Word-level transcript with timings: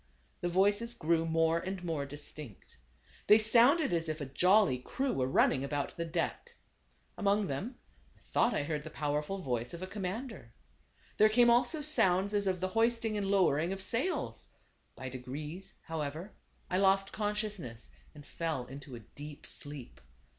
The 0.39 0.47
voices 0.49 0.95
grew 0.95 1.27
more 1.27 1.59
and 1.59 1.83
more 1.83 2.07
distinct. 2.07 2.79
They 3.27 3.37
sounded 3.37 3.93
as 3.93 4.09
if 4.09 4.19
a 4.19 4.25
jolly 4.25 4.79
crew 4.79 5.13
were 5.13 5.27
running 5.27 5.63
about 5.63 5.95
the 5.95 6.05
deck. 6.05 6.55
Among 7.19 7.45
them, 7.45 7.77
I 8.17 8.21
thought 8.21 8.51
I 8.55 8.63
heard 8.63 8.83
the 8.83 8.89
powerful 8.89 9.37
voice 9.43 9.75
of 9.75 9.83
a 9.83 9.85
commander. 9.85 10.53
There 11.17 11.29
came 11.29 11.51
also 11.51 11.81
sounds 11.83 12.33
as 12.33 12.47
of 12.47 12.61
the 12.61 12.69
hoisting 12.69 13.15
and 13.15 13.27
lowering 13.29 13.71
of 13.71 13.81
sails. 13.83 14.49
By 14.95 15.07
degrees, 15.07 15.75
how 15.83 16.01
ever, 16.01 16.33
I 16.67 16.79
lost 16.79 17.11
consciousness, 17.11 17.91
and 18.15 18.25
fell 18.25 18.65
into 18.65 18.95
a 18.95 19.01
deep 19.01 19.45
sleep. 19.45 20.01